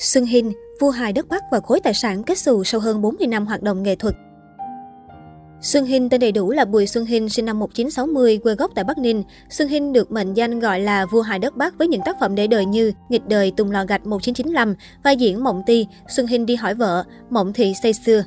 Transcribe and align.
Xuân 0.00 0.24
Hinh, 0.24 0.52
vua 0.80 0.90
hài 0.90 1.12
đất 1.12 1.28
Bắc 1.28 1.42
và 1.50 1.60
khối 1.60 1.80
tài 1.80 1.94
sản 1.94 2.22
kết 2.22 2.38
xù 2.38 2.64
sau 2.64 2.80
hơn 2.80 3.02
40 3.02 3.26
năm 3.26 3.46
hoạt 3.46 3.62
động 3.62 3.82
nghệ 3.82 3.96
thuật. 3.96 4.14
Xuân 5.60 5.84
Hinh 5.84 6.08
tên 6.08 6.20
đầy 6.20 6.32
đủ 6.32 6.50
là 6.50 6.64
Bùi 6.64 6.86
Xuân 6.86 7.04
Hinh, 7.04 7.28
sinh 7.28 7.44
năm 7.44 7.58
1960, 7.58 8.38
quê 8.42 8.54
gốc 8.54 8.70
tại 8.74 8.84
Bắc 8.84 8.98
Ninh. 8.98 9.22
Xuân 9.50 9.68
Hinh 9.68 9.92
được 9.92 10.12
mệnh 10.12 10.34
danh 10.34 10.60
gọi 10.60 10.80
là 10.80 11.06
vua 11.06 11.20
hài 11.22 11.38
đất 11.38 11.56
Bắc 11.56 11.78
với 11.78 11.88
những 11.88 12.00
tác 12.04 12.16
phẩm 12.20 12.34
để 12.34 12.46
đời 12.46 12.64
như 12.64 12.92
Nghịch 13.08 13.28
đời 13.28 13.52
Tùng 13.56 13.70
lò 13.70 13.84
gạch 13.84 14.06
1995, 14.06 14.74
vai 15.04 15.16
diễn 15.16 15.44
Mộng 15.44 15.62
Ti, 15.66 15.86
Xuân 16.08 16.26
Hinh 16.26 16.46
đi 16.46 16.56
hỏi 16.56 16.74
vợ, 16.74 17.04
Mộng 17.30 17.52
thị 17.52 17.72
say 17.82 17.92
xưa. 17.92 18.24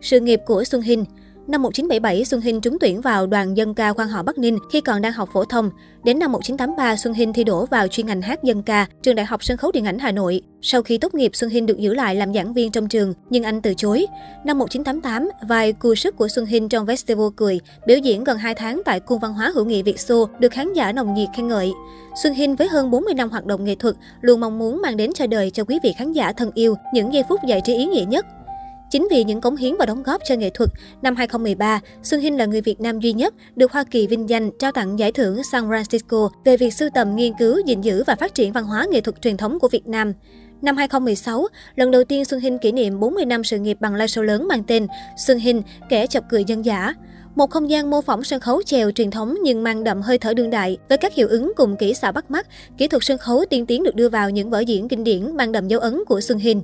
Sự 0.00 0.20
nghiệp 0.20 0.40
của 0.46 0.64
Xuân 0.64 0.82
Hinh 0.82 1.04
Năm 1.50 1.62
1977, 1.62 2.24
Xuân 2.24 2.40
Hinh 2.40 2.60
trúng 2.60 2.78
tuyển 2.78 3.00
vào 3.00 3.26
đoàn 3.26 3.56
dân 3.56 3.74
ca 3.74 3.92
quan 3.92 4.08
họ 4.08 4.22
Bắc 4.22 4.38
Ninh 4.38 4.58
khi 4.72 4.80
còn 4.80 5.02
đang 5.02 5.12
học 5.12 5.28
phổ 5.32 5.44
thông. 5.44 5.70
Đến 6.04 6.18
năm 6.18 6.32
1983, 6.32 6.96
Xuân 6.96 7.14
Hinh 7.14 7.32
thi 7.32 7.44
đỗ 7.44 7.66
vào 7.66 7.88
chuyên 7.88 8.06
ngành 8.06 8.22
hát 8.22 8.44
dân 8.44 8.62
ca, 8.62 8.86
trường 9.02 9.14
Đại 9.14 9.26
học 9.26 9.44
Sân 9.44 9.56
khấu 9.56 9.72
Điện 9.72 9.84
ảnh 9.84 9.98
Hà 9.98 10.12
Nội. 10.12 10.42
Sau 10.62 10.82
khi 10.82 10.98
tốt 10.98 11.14
nghiệp, 11.14 11.30
Xuân 11.34 11.50
Hinh 11.50 11.66
được 11.66 11.78
giữ 11.78 11.94
lại 11.94 12.14
làm 12.14 12.34
giảng 12.34 12.54
viên 12.54 12.72
trong 12.72 12.88
trường, 12.88 13.14
nhưng 13.30 13.42
anh 13.42 13.62
từ 13.62 13.74
chối. 13.76 14.06
Năm 14.44 14.58
1988, 14.58 15.48
vai 15.48 15.72
cù 15.72 15.94
sức 15.94 16.16
của 16.16 16.28
Xuân 16.28 16.46
Hinh 16.46 16.68
trong 16.68 16.86
Festival 16.86 17.30
Cười, 17.30 17.60
biểu 17.86 17.98
diễn 17.98 18.24
gần 18.24 18.38
2 18.38 18.54
tháng 18.54 18.82
tại 18.84 19.00
Cung 19.00 19.18
văn 19.18 19.34
hóa 19.34 19.52
hữu 19.54 19.64
nghị 19.64 19.82
Việt 19.82 20.00
Xô, 20.00 20.28
được 20.38 20.52
khán 20.52 20.72
giả 20.72 20.92
nồng 20.92 21.14
nhiệt 21.14 21.28
khen 21.36 21.48
ngợi. 21.48 21.72
Xuân 22.22 22.34
Hinh 22.34 22.56
với 22.56 22.68
hơn 22.68 22.90
40 22.90 23.14
năm 23.14 23.30
hoạt 23.30 23.46
động 23.46 23.64
nghệ 23.64 23.74
thuật, 23.74 23.94
luôn 24.20 24.40
mong 24.40 24.58
muốn 24.58 24.82
mang 24.82 24.96
đến 24.96 25.12
cho 25.12 25.26
đời 25.26 25.50
cho 25.50 25.64
quý 25.64 25.78
vị 25.82 25.92
khán 25.98 26.12
giả 26.12 26.32
thân 26.32 26.50
yêu 26.54 26.74
những 26.94 27.14
giây 27.14 27.22
phút 27.28 27.40
giải 27.48 27.60
trí 27.64 27.74
ý 27.74 27.84
nghĩa 27.84 28.04
nhất. 28.04 28.26
Chính 28.90 29.08
vì 29.10 29.24
những 29.24 29.40
cống 29.40 29.56
hiến 29.56 29.74
và 29.78 29.86
đóng 29.86 30.02
góp 30.02 30.20
cho 30.24 30.34
nghệ 30.34 30.50
thuật, 30.50 30.70
năm 31.02 31.16
2013, 31.16 31.80
Xuân 32.02 32.20
Hinh 32.20 32.36
là 32.36 32.46
người 32.46 32.60
Việt 32.60 32.80
Nam 32.80 33.00
duy 33.00 33.12
nhất 33.12 33.34
được 33.56 33.72
Hoa 33.72 33.84
Kỳ 33.84 34.06
vinh 34.06 34.28
danh 34.28 34.50
trao 34.58 34.72
tặng 34.72 34.98
giải 34.98 35.12
thưởng 35.12 35.42
San 35.52 35.68
Francisco 35.68 36.28
về 36.44 36.56
việc 36.56 36.74
sưu 36.74 36.90
tầm, 36.94 37.16
nghiên 37.16 37.32
cứu, 37.38 37.60
gìn 37.66 37.80
giữ 37.80 38.04
và 38.06 38.14
phát 38.14 38.34
triển 38.34 38.52
văn 38.52 38.64
hóa 38.64 38.86
nghệ 38.90 39.00
thuật 39.00 39.22
truyền 39.22 39.36
thống 39.36 39.58
của 39.58 39.68
Việt 39.68 39.86
Nam. 39.86 40.12
Năm 40.62 40.76
2016, 40.76 41.46
lần 41.76 41.90
đầu 41.90 42.04
tiên 42.04 42.24
Xuân 42.24 42.40
Hinh 42.40 42.58
kỷ 42.58 42.72
niệm 42.72 43.00
40 43.00 43.24
năm 43.24 43.44
sự 43.44 43.58
nghiệp 43.58 43.76
bằng 43.80 43.94
live 43.94 44.06
show 44.06 44.22
lớn 44.22 44.48
mang 44.48 44.64
tên 44.64 44.86
Xuân 45.26 45.38
Hinh, 45.38 45.62
kẻ 45.88 46.06
chọc 46.06 46.24
cười 46.30 46.44
dân 46.44 46.64
giả. 46.64 46.94
Một 47.34 47.50
không 47.50 47.70
gian 47.70 47.90
mô 47.90 48.00
phỏng 48.00 48.24
sân 48.24 48.40
khấu 48.40 48.62
chèo 48.62 48.90
truyền 48.90 49.10
thống 49.10 49.34
nhưng 49.42 49.62
mang 49.62 49.84
đậm 49.84 50.02
hơi 50.02 50.18
thở 50.18 50.34
đương 50.34 50.50
đại 50.50 50.78
với 50.88 50.98
các 50.98 51.14
hiệu 51.14 51.28
ứng 51.28 51.52
cùng 51.56 51.76
kỹ 51.76 51.94
xảo 51.94 52.12
bắt 52.12 52.30
mắt, 52.30 52.46
kỹ 52.78 52.88
thuật 52.88 53.04
sân 53.04 53.18
khấu 53.18 53.44
tiên 53.50 53.66
tiến 53.66 53.82
được 53.82 53.94
đưa 53.94 54.08
vào 54.08 54.30
những 54.30 54.50
vở 54.50 54.60
diễn 54.60 54.88
kinh 54.88 55.04
điển 55.04 55.36
mang 55.36 55.52
đậm 55.52 55.68
dấu 55.68 55.80
ấn 55.80 56.04
của 56.06 56.20
Xuân 56.20 56.38
Hinh. 56.38 56.62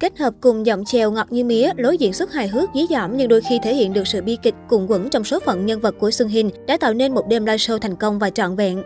Kết 0.00 0.18
hợp 0.18 0.34
cùng 0.40 0.66
giọng 0.66 0.84
chèo 0.84 1.10
ngọt 1.10 1.26
như 1.32 1.44
mía, 1.44 1.70
lối 1.76 1.98
diễn 1.98 2.12
xuất 2.12 2.32
hài 2.32 2.48
hước 2.48 2.70
dí 2.74 2.86
dỏm 2.90 3.16
nhưng 3.16 3.28
đôi 3.28 3.40
khi 3.48 3.58
thể 3.62 3.74
hiện 3.74 3.92
được 3.92 4.06
sự 4.06 4.22
bi 4.22 4.36
kịch 4.42 4.54
cùng 4.68 4.90
quẩn 4.90 5.10
trong 5.10 5.24
số 5.24 5.40
phận 5.40 5.66
nhân 5.66 5.80
vật 5.80 5.94
của 5.98 6.10
Xuân 6.10 6.28
Hinh 6.28 6.50
đã 6.66 6.76
tạo 6.76 6.94
nên 6.94 7.14
một 7.14 7.28
đêm 7.28 7.46
live 7.46 7.56
show 7.56 7.78
thành 7.78 7.96
công 7.96 8.18
và 8.18 8.30
trọn 8.30 8.56
vẹn. 8.56 8.82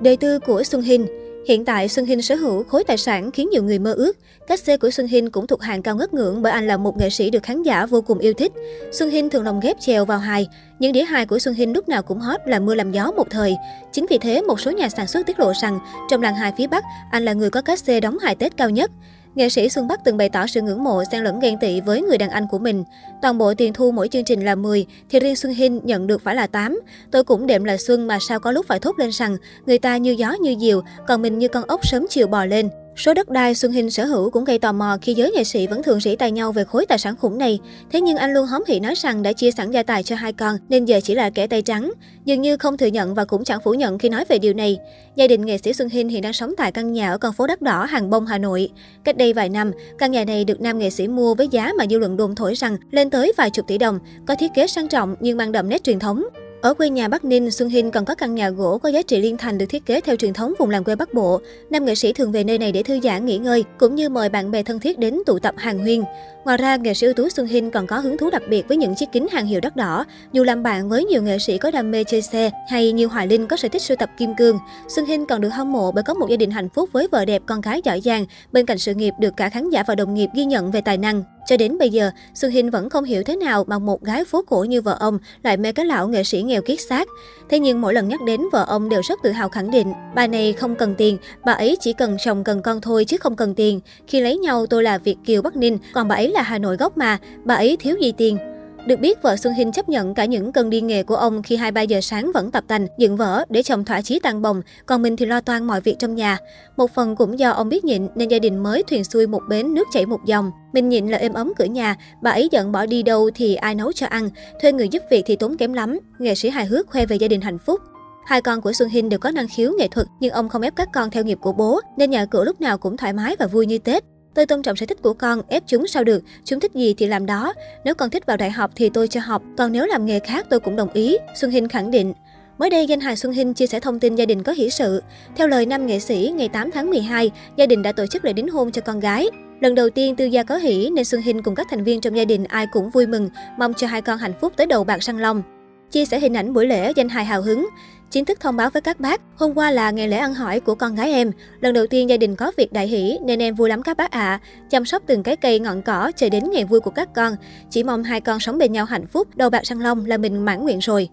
Đời 0.00 0.16
tư 0.16 0.38
của 0.38 0.62
Xuân 0.62 0.82
Hinh 0.82 1.06
Hiện 1.46 1.64
tại, 1.64 1.88
Xuân 1.88 2.06
Hinh 2.06 2.22
sở 2.22 2.34
hữu 2.34 2.62
khối 2.64 2.84
tài 2.84 2.96
sản 2.96 3.30
khiến 3.30 3.48
nhiều 3.50 3.62
người 3.62 3.78
mơ 3.78 3.92
ước. 3.92 4.16
Cách 4.46 4.60
xe 4.60 4.76
của 4.76 4.90
Xuân 4.90 5.06
Hinh 5.06 5.30
cũng 5.30 5.46
thuộc 5.46 5.62
hàng 5.62 5.82
cao 5.82 5.96
ngất 5.96 6.14
ngưỡng 6.14 6.42
bởi 6.42 6.52
anh 6.52 6.66
là 6.66 6.76
một 6.76 6.98
nghệ 6.98 7.10
sĩ 7.10 7.30
được 7.30 7.42
khán 7.42 7.62
giả 7.62 7.86
vô 7.86 8.00
cùng 8.00 8.18
yêu 8.18 8.32
thích. 8.34 8.52
Xuân 8.92 9.10
Hinh 9.10 9.30
thường 9.30 9.44
lồng 9.44 9.60
ghép 9.60 9.80
chèo 9.80 10.04
vào 10.04 10.18
hài. 10.18 10.48
Những 10.78 10.92
đĩa 10.92 11.04
hài 11.04 11.26
của 11.26 11.38
Xuân 11.38 11.54
Hinh 11.54 11.72
lúc 11.72 11.88
nào 11.88 12.02
cũng 12.02 12.18
hot 12.18 12.40
là 12.46 12.58
mưa 12.58 12.74
làm 12.74 12.92
gió 12.92 13.12
một 13.16 13.30
thời. 13.30 13.56
Chính 13.92 14.06
vì 14.10 14.18
thế, 14.18 14.42
một 14.42 14.60
số 14.60 14.70
nhà 14.70 14.88
sản 14.88 15.06
xuất 15.06 15.26
tiết 15.26 15.40
lộ 15.40 15.52
rằng 15.62 15.78
trong 16.10 16.22
làng 16.22 16.34
hài 16.34 16.52
phía 16.58 16.66
Bắc, 16.66 16.84
anh 17.10 17.24
là 17.24 17.32
người 17.32 17.50
có 17.50 17.62
cách 17.62 17.78
xe 17.78 18.00
đóng 18.00 18.18
hài 18.18 18.34
Tết 18.34 18.56
cao 18.56 18.70
nhất. 18.70 18.90
Nghệ 19.34 19.48
sĩ 19.48 19.68
Xuân 19.68 19.88
Bắc 19.88 20.04
từng 20.04 20.16
bày 20.16 20.28
tỏ 20.28 20.46
sự 20.46 20.60
ngưỡng 20.60 20.84
mộ 20.84 21.02
xen 21.12 21.24
lẫn 21.24 21.40
ghen 21.40 21.58
tị 21.58 21.80
với 21.80 22.02
người 22.02 22.18
đàn 22.18 22.30
anh 22.30 22.46
của 22.50 22.58
mình. 22.58 22.84
Toàn 23.22 23.38
bộ 23.38 23.54
tiền 23.54 23.72
thu 23.72 23.90
mỗi 23.90 24.08
chương 24.08 24.24
trình 24.24 24.44
là 24.44 24.54
10, 24.54 24.86
thì 25.10 25.20
riêng 25.20 25.36
Xuân 25.36 25.52
Hinh 25.52 25.80
nhận 25.84 26.06
được 26.06 26.22
phải 26.22 26.34
là 26.34 26.46
8. 26.46 26.80
Tôi 27.10 27.24
cũng 27.24 27.46
đệm 27.46 27.64
là 27.64 27.76
Xuân 27.76 28.06
mà 28.06 28.18
sao 28.20 28.40
có 28.40 28.52
lúc 28.52 28.66
phải 28.68 28.80
thốt 28.80 28.98
lên 28.98 29.10
rằng 29.12 29.36
người 29.66 29.78
ta 29.78 29.96
như 29.96 30.10
gió 30.10 30.32
như 30.32 30.56
diều, 30.60 30.82
còn 31.06 31.22
mình 31.22 31.38
như 31.38 31.48
con 31.48 31.64
ốc 31.66 31.86
sớm 31.86 32.06
chiều 32.10 32.26
bò 32.26 32.44
lên. 32.44 32.68
Số 33.00 33.14
đất 33.14 33.30
đai 33.30 33.54
Xuân 33.54 33.72
Hinh 33.72 33.90
sở 33.90 34.04
hữu 34.04 34.30
cũng 34.30 34.44
gây 34.44 34.58
tò 34.58 34.72
mò 34.72 34.96
khi 35.02 35.14
giới 35.14 35.32
nghệ 35.32 35.44
sĩ 35.44 35.66
vẫn 35.66 35.82
thường 35.82 36.00
rỉ 36.00 36.16
tay 36.16 36.30
nhau 36.30 36.52
về 36.52 36.64
khối 36.64 36.86
tài 36.86 36.98
sản 36.98 37.16
khủng 37.16 37.38
này. 37.38 37.58
Thế 37.92 38.00
nhưng 38.00 38.16
anh 38.16 38.34
luôn 38.34 38.46
hóm 38.46 38.64
hỉ 38.68 38.80
nói 38.80 38.94
rằng 38.94 39.22
đã 39.22 39.32
chia 39.32 39.50
sẵn 39.50 39.70
gia 39.70 39.82
tài 39.82 40.02
cho 40.02 40.16
hai 40.16 40.32
con 40.32 40.56
nên 40.68 40.84
giờ 40.84 41.00
chỉ 41.02 41.14
là 41.14 41.30
kẻ 41.30 41.46
tay 41.46 41.62
trắng. 41.62 41.92
Dường 42.24 42.42
như 42.42 42.56
không 42.56 42.76
thừa 42.76 42.86
nhận 42.86 43.14
và 43.14 43.24
cũng 43.24 43.44
chẳng 43.44 43.60
phủ 43.64 43.74
nhận 43.74 43.98
khi 43.98 44.08
nói 44.08 44.24
về 44.28 44.38
điều 44.38 44.52
này. 44.52 44.78
Gia 45.16 45.26
đình 45.26 45.46
nghệ 45.46 45.58
sĩ 45.58 45.72
Xuân 45.72 45.88
Hinh 45.88 46.08
hiện 46.08 46.22
đang 46.22 46.32
sống 46.32 46.54
tại 46.56 46.72
căn 46.72 46.92
nhà 46.92 47.10
ở 47.10 47.18
con 47.18 47.32
phố 47.32 47.46
đất 47.46 47.62
Đỏ, 47.62 47.84
Hàng 47.84 48.10
Bông, 48.10 48.26
Hà 48.26 48.38
Nội. 48.38 48.70
Cách 49.04 49.16
đây 49.16 49.32
vài 49.32 49.48
năm, 49.48 49.72
căn 49.98 50.10
nhà 50.10 50.24
này 50.24 50.44
được 50.44 50.60
nam 50.60 50.78
nghệ 50.78 50.90
sĩ 50.90 51.08
mua 51.08 51.34
với 51.34 51.48
giá 51.48 51.72
mà 51.78 51.84
dư 51.90 51.98
luận 51.98 52.16
đồn 52.16 52.34
thổi 52.34 52.54
rằng 52.54 52.76
lên 52.90 53.10
tới 53.10 53.32
vài 53.36 53.50
chục 53.50 53.66
tỷ 53.66 53.78
đồng, 53.78 53.98
có 54.26 54.34
thiết 54.34 54.50
kế 54.54 54.66
sang 54.66 54.88
trọng 54.88 55.14
nhưng 55.20 55.36
mang 55.36 55.52
đậm 55.52 55.68
nét 55.68 55.84
truyền 55.84 55.98
thống. 55.98 56.24
Ở 56.62 56.74
quê 56.74 56.90
nhà 56.90 57.08
Bắc 57.08 57.24
Ninh, 57.24 57.50
Xuân 57.50 57.68
Hinh 57.68 57.90
còn 57.90 58.04
có 58.04 58.14
căn 58.14 58.34
nhà 58.34 58.50
gỗ 58.50 58.78
có 58.78 58.88
giá 58.88 59.02
trị 59.02 59.20
liên 59.20 59.36
thành 59.36 59.58
được 59.58 59.66
thiết 59.68 59.86
kế 59.86 60.00
theo 60.00 60.16
truyền 60.16 60.32
thống 60.32 60.54
vùng 60.58 60.70
làng 60.70 60.84
quê 60.84 60.96
Bắc 60.96 61.14
Bộ. 61.14 61.40
Nam 61.70 61.84
nghệ 61.84 61.94
sĩ 61.94 62.12
thường 62.12 62.32
về 62.32 62.44
nơi 62.44 62.58
này 62.58 62.72
để 62.72 62.82
thư 62.82 63.00
giãn, 63.00 63.26
nghỉ 63.26 63.38
ngơi, 63.38 63.64
cũng 63.78 63.94
như 63.94 64.08
mời 64.08 64.28
bạn 64.28 64.50
bè 64.50 64.62
thân 64.62 64.80
thiết 64.80 64.98
đến 64.98 65.18
tụ 65.26 65.38
tập 65.38 65.54
hàng 65.58 65.78
huyên. 65.78 66.02
Ngoài 66.44 66.58
ra, 66.58 66.76
nghệ 66.76 66.94
sĩ 66.94 67.06
ưu 67.06 67.14
tú 67.14 67.28
Xuân 67.28 67.46
Hinh 67.46 67.70
còn 67.70 67.86
có 67.86 67.98
hứng 67.98 68.18
thú 68.18 68.30
đặc 68.30 68.42
biệt 68.48 68.68
với 68.68 68.76
những 68.76 68.94
chiếc 68.94 69.12
kính 69.12 69.26
hàng 69.30 69.46
hiệu 69.46 69.60
đắt 69.60 69.76
đỏ. 69.76 70.04
Dù 70.32 70.44
làm 70.44 70.62
bạn 70.62 70.88
với 70.88 71.04
nhiều 71.04 71.22
nghệ 71.22 71.38
sĩ 71.38 71.58
có 71.58 71.70
đam 71.70 71.90
mê 71.90 72.04
chơi 72.04 72.22
xe 72.22 72.50
hay 72.68 72.92
như 72.92 73.06
Hoài 73.06 73.26
Linh 73.26 73.46
có 73.46 73.56
sở 73.56 73.68
thích 73.68 73.82
sưu 73.82 73.96
tập 73.96 74.10
kim 74.18 74.34
cương, 74.36 74.58
Xuân 74.88 75.06
Hinh 75.06 75.26
còn 75.26 75.40
được 75.40 75.48
hâm 75.48 75.72
mộ 75.72 75.92
bởi 75.92 76.04
có 76.04 76.14
một 76.14 76.26
gia 76.30 76.36
đình 76.36 76.50
hạnh 76.50 76.68
phúc 76.68 76.90
với 76.92 77.08
vợ 77.10 77.24
đẹp, 77.24 77.42
con 77.46 77.60
gái 77.60 77.80
giỏi 77.84 78.00
giang, 78.00 78.24
bên 78.52 78.66
cạnh 78.66 78.78
sự 78.78 78.94
nghiệp 78.94 79.14
được 79.20 79.36
cả 79.36 79.48
khán 79.48 79.70
giả 79.70 79.82
và 79.86 79.94
đồng 79.94 80.14
nghiệp 80.14 80.28
ghi 80.34 80.44
nhận 80.44 80.70
về 80.70 80.80
tài 80.80 80.98
năng. 80.98 81.22
Cho 81.46 81.56
đến 81.56 81.78
bây 81.78 81.90
giờ, 81.90 82.10
Xuân 82.34 82.50
Hinh 82.50 82.70
vẫn 82.70 82.90
không 82.90 83.04
hiểu 83.04 83.22
thế 83.22 83.36
nào 83.36 83.64
mà 83.66 83.78
một 83.78 84.02
gái 84.02 84.24
phố 84.24 84.42
cổ 84.42 84.64
như 84.64 84.80
vợ 84.80 84.96
ông 85.00 85.18
lại 85.42 85.56
mê 85.56 85.72
cái 85.72 85.86
lão 85.86 86.08
nghệ 86.08 86.24
sĩ 86.24 86.42
nghèo 86.42 86.62
kiết 86.62 86.80
xác. 86.80 87.08
Thế 87.48 87.58
nhưng 87.58 87.80
mỗi 87.80 87.94
lần 87.94 88.08
nhắc 88.08 88.22
đến 88.22 88.40
vợ 88.52 88.64
ông 88.68 88.88
đều 88.88 89.00
rất 89.04 89.18
tự 89.22 89.30
hào 89.30 89.48
khẳng 89.48 89.70
định, 89.70 89.92
bà 90.14 90.26
này 90.26 90.52
không 90.52 90.74
cần 90.74 90.94
tiền, 90.94 91.18
bà 91.44 91.52
ấy 91.52 91.76
chỉ 91.80 91.92
cần 91.92 92.16
chồng 92.24 92.44
cần 92.44 92.62
con 92.62 92.80
thôi 92.80 93.04
chứ 93.04 93.16
không 93.16 93.36
cần 93.36 93.54
tiền. 93.54 93.80
Khi 94.06 94.20
lấy 94.20 94.38
nhau 94.38 94.66
tôi 94.66 94.82
là 94.82 94.98
Việt 94.98 95.16
Kiều 95.24 95.42
Bắc 95.42 95.56
Ninh, 95.56 95.78
còn 95.92 96.08
bà 96.08 96.14
ấy 96.14 96.28
là 96.30 96.42
Hà 96.42 96.58
Nội 96.58 96.76
gốc 96.76 96.98
mà, 96.98 97.18
bà 97.44 97.54
ấy 97.54 97.76
thiếu 97.80 97.96
gì 98.00 98.12
tiền. 98.12 98.38
Được 98.86 99.00
biết, 99.00 99.22
vợ 99.22 99.36
Xuân 99.36 99.54
Hinh 99.54 99.72
chấp 99.72 99.88
nhận 99.88 100.14
cả 100.14 100.24
những 100.24 100.52
cơn 100.52 100.70
đi 100.70 100.80
nghề 100.80 101.02
của 101.02 101.16
ông 101.16 101.42
khi 101.42 101.56
2-3 101.56 101.84
giờ 101.84 102.00
sáng 102.00 102.30
vẫn 102.34 102.50
tập 102.50 102.64
tành, 102.66 102.86
dựng 102.98 103.16
vở 103.16 103.44
để 103.48 103.62
chồng 103.62 103.84
thỏa 103.84 104.02
chí 104.02 104.20
tăng 104.20 104.42
bồng, 104.42 104.62
còn 104.86 105.02
mình 105.02 105.16
thì 105.16 105.26
lo 105.26 105.40
toan 105.40 105.64
mọi 105.64 105.80
việc 105.80 105.98
trong 105.98 106.14
nhà. 106.14 106.38
Một 106.76 106.90
phần 106.94 107.16
cũng 107.16 107.38
do 107.38 107.50
ông 107.50 107.68
biết 107.68 107.84
nhịn 107.84 108.06
nên 108.14 108.28
gia 108.28 108.38
đình 108.38 108.62
mới 108.62 108.82
thuyền 108.82 109.04
xuôi 109.04 109.26
một 109.26 109.42
bến 109.48 109.74
nước 109.74 109.88
chảy 109.92 110.06
một 110.06 110.20
dòng. 110.26 110.50
Mình 110.72 110.88
nhịn 110.88 111.08
là 111.08 111.18
êm 111.18 111.32
ấm 111.32 111.52
cửa 111.58 111.64
nhà, 111.64 111.96
bà 112.22 112.30
ấy 112.30 112.48
giận 112.52 112.72
bỏ 112.72 112.86
đi 112.86 113.02
đâu 113.02 113.30
thì 113.34 113.54
ai 113.54 113.74
nấu 113.74 113.92
cho 113.92 114.06
ăn, 114.06 114.30
thuê 114.62 114.72
người 114.72 114.88
giúp 114.88 115.02
việc 115.10 115.22
thì 115.26 115.36
tốn 115.36 115.56
kém 115.56 115.72
lắm. 115.72 115.98
Nghệ 116.18 116.34
sĩ 116.34 116.48
hài 116.48 116.66
hước 116.66 116.86
khoe 116.86 117.06
về 117.06 117.16
gia 117.16 117.28
đình 117.28 117.40
hạnh 117.40 117.58
phúc. 117.58 117.80
Hai 118.26 118.42
con 118.42 118.60
của 118.60 118.72
Xuân 118.72 118.88
Hinh 118.88 119.08
đều 119.08 119.18
có 119.18 119.30
năng 119.30 119.48
khiếu 119.48 119.72
nghệ 119.78 119.88
thuật, 119.88 120.06
nhưng 120.20 120.32
ông 120.32 120.48
không 120.48 120.62
ép 120.62 120.76
các 120.76 120.88
con 120.92 121.10
theo 121.10 121.24
nghiệp 121.24 121.38
của 121.40 121.52
bố, 121.52 121.80
nên 121.96 122.10
nhà 122.10 122.24
cửa 122.24 122.44
lúc 122.44 122.60
nào 122.60 122.78
cũng 122.78 122.96
thoải 122.96 123.12
mái 123.12 123.36
và 123.38 123.46
vui 123.46 123.66
như 123.66 123.78
Tết. 123.78 124.04
Tôi 124.34 124.46
tôn 124.46 124.62
trọng 124.62 124.76
sở 124.76 124.86
thích 124.86 125.02
của 125.02 125.12
con, 125.12 125.42
ép 125.48 125.62
chúng 125.66 125.86
sao 125.86 126.04
được, 126.04 126.22
chúng 126.44 126.60
thích 126.60 126.74
gì 126.74 126.94
thì 126.94 127.06
làm 127.06 127.26
đó. 127.26 127.54
Nếu 127.84 127.94
con 127.94 128.10
thích 128.10 128.26
vào 128.26 128.36
đại 128.36 128.50
học 128.50 128.70
thì 128.76 128.90
tôi 128.94 129.08
cho 129.08 129.20
học, 129.20 129.42
còn 129.58 129.72
nếu 129.72 129.86
làm 129.86 130.06
nghề 130.06 130.18
khác 130.18 130.46
tôi 130.50 130.60
cũng 130.60 130.76
đồng 130.76 130.92
ý, 130.92 131.16
Xuân 131.34 131.50
Hinh 131.50 131.68
khẳng 131.68 131.90
định. 131.90 132.12
Mới 132.58 132.70
đây, 132.70 132.86
danh 132.86 133.00
hài 133.00 133.16
Xuân 133.16 133.32
Hinh 133.32 133.54
chia 133.54 133.66
sẻ 133.66 133.80
thông 133.80 134.00
tin 134.00 134.14
gia 134.14 134.26
đình 134.26 134.42
có 134.42 134.52
hỷ 134.52 134.70
sự. 134.70 135.02
Theo 135.36 135.48
lời 135.48 135.66
nam 135.66 135.86
nghệ 135.86 136.00
sĩ, 136.00 136.32
ngày 136.36 136.48
8 136.48 136.70
tháng 136.70 136.90
12, 136.90 137.30
gia 137.56 137.66
đình 137.66 137.82
đã 137.82 137.92
tổ 137.92 138.06
chức 138.06 138.24
lễ 138.24 138.32
đính 138.32 138.48
hôn 138.48 138.72
cho 138.72 138.82
con 138.82 139.00
gái. 139.00 139.28
Lần 139.60 139.74
đầu 139.74 139.90
tiên 139.90 140.16
tư 140.16 140.24
gia 140.24 140.42
có 140.42 140.56
hỷ 140.56 140.90
nên 140.90 141.04
Xuân 141.04 141.22
Hinh 141.22 141.42
cùng 141.42 141.54
các 141.54 141.66
thành 141.70 141.84
viên 141.84 142.00
trong 142.00 142.16
gia 142.16 142.24
đình 142.24 142.44
ai 142.44 142.66
cũng 142.72 142.90
vui 142.90 143.06
mừng, 143.06 143.28
mong 143.58 143.74
cho 143.74 143.86
hai 143.86 144.02
con 144.02 144.18
hạnh 144.18 144.34
phúc 144.40 144.52
tới 144.56 144.66
đầu 144.66 144.84
bạc 144.84 144.98
răng 145.02 145.18
long. 145.18 145.42
Chia 145.90 146.04
sẻ 146.04 146.20
hình 146.20 146.36
ảnh 146.36 146.52
buổi 146.52 146.66
lễ, 146.66 146.92
danh 146.96 147.08
hài 147.08 147.24
hào 147.24 147.42
hứng. 147.42 147.68
Chính 148.10 148.24
thức 148.24 148.40
thông 148.40 148.56
báo 148.56 148.70
với 148.70 148.82
các 148.82 149.00
bác, 149.00 149.20
hôm 149.36 149.54
qua 149.54 149.70
là 149.70 149.90
ngày 149.90 150.08
lễ 150.08 150.16
ăn 150.16 150.34
hỏi 150.34 150.60
của 150.60 150.74
con 150.74 150.94
gái 150.94 151.12
em. 151.12 151.32
Lần 151.60 151.74
đầu 151.74 151.86
tiên 151.86 152.08
gia 152.08 152.16
đình 152.16 152.36
có 152.36 152.52
việc 152.56 152.72
đại 152.72 152.88
hỷ 152.88 153.18
nên 153.22 153.42
em 153.42 153.54
vui 153.54 153.68
lắm 153.68 153.82
các 153.82 153.96
bác 153.96 154.10
ạ. 154.10 154.20
À. 154.20 154.40
Chăm 154.70 154.84
sóc 154.84 155.02
từng 155.06 155.22
cái 155.22 155.36
cây 155.36 155.58
ngọn 155.58 155.82
cỏ 155.82 156.12
chờ 156.16 156.28
đến 156.28 156.50
ngày 156.50 156.64
vui 156.64 156.80
của 156.80 156.90
các 156.90 157.08
con. 157.14 157.36
Chỉ 157.70 157.84
mong 157.84 158.02
hai 158.02 158.20
con 158.20 158.40
sống 158.40 158.58
bên 158.58 158.72
nhau 158.72 158.84
hạnh 158.84 159.06
phúc, 159.06 159.28
đầu 159.36 159.50
bạc 159.50 159.66
răng 159.66 159.80
long 159.80 160.06
là 160.06 160.16
mình 160.16 160.44
mãn 160.44 160.62
nguyện 160.62 160.78
rồi. 160.78 161.08